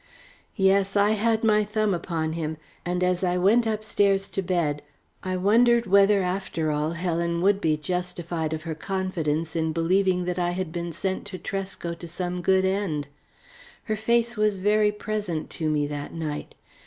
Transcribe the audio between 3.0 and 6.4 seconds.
as I went upstairs to bed I wondered whether